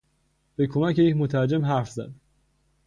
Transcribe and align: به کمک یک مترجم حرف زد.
به 0.55 0.67
کمک 0.67 0.97
یک 0.99 1.15
مترجم 1.17 1.65
حرف 1.65 1.89
زد. 1.89 2.11